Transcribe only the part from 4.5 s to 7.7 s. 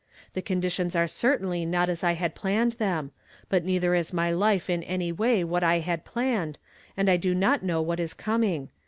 in any way wliat I had phinned, and I do no